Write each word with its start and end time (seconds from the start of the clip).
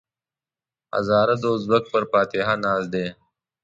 هزاره 0.95 1.35
د 1.39 1.43
ازبک 1.55 1.83
پر 1.93 2.03
فاتحه 2.11 2.55
ناست 2.63 2.87
دی. 2.93 3.07